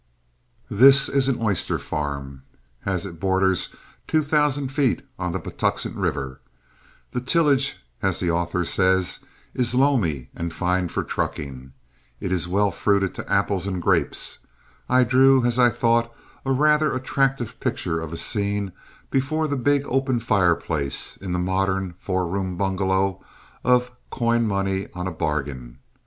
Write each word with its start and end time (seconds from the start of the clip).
This 0.67 1.07
is 1.07 1.27
an 1.27 1.39
oyster 1.39 1.77
farm, 1.77 2.41
as 2.87 3.05
it 3.05 3.19
borders 3.19 3.69
two 4.07 4.23
thousand 4.23 4.69
feet 4.71 5.03
on 5.19 5.31
the 5.31 5.39
Patuxent 5.39 5.95
River. 5.95 6.41
The 7.11 7.21
tillage, 7.21 7.85
as 8.01 8.19
the 8.19 8.31
author 8.31 8.65
says, 8.65 9.19
"is 9.53 9.75
loamy 9.75 10.31
and 10.35 10.51
fine 10.51 10.87
for 10.87 11.03
trucking." 11.03 11.73
It 12.19 12.31
is 12.31 12.47
well 12.47 12.71
fruited 12.71 13.13
to 13.13 13.31
apples 13.31 13.67
and 13.67 13.79
grapes. 13.79 14.39
I 14.89 15.03
drew, 15.03 15.45
as 15.45 15.59
I 15.59 15.69
thought, 15.69 16.11
a 16.47 16.51
rather 16.51 16.91
attractive 16.91 17.59
picture 17.59 17.99
of 18.01 18.11
a 18.11 18.17
scene 18.17 18.71
before 19.11 19.47
the 19.47 19.55
big 19.55 19.83
open 19.85 20.19
fireplace 20.19 21.15
in 21.17 21.31
the 21.31 21.37
modern 21.37 21.93
four 21.95 22.25
room 22.27 22.57
bungalow 22.57 23.23
of 23.63 23.91
"Coin 24.09 24.47
Money 24.47 24.87
on 24.95 25.05
a 25.05 25.11
Bargain." 25.11 25.77